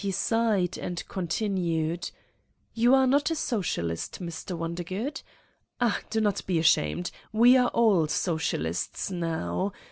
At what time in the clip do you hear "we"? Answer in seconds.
7.31-7.55